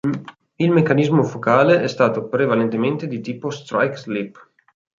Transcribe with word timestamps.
Il 0.55 0.71
meccanismo 0.71 1.21
focale 1.21 1.83
è 1.83 1.87
stato 1.87 2.27
prevalentemente 2.27 3.05
di 3.05 3.19
tipo 3.21 3.51
"strike-slip". 3.51 4.49